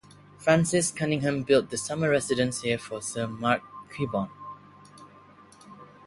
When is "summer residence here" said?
1.77-2.79